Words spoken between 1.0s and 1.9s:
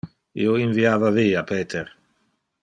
via Peter.